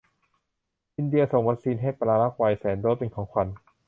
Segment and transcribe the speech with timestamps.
[0.97, 3.47] อินเดียส่งวัคซีนให้ปารากวัยแสนโดสเป็นของขวัญ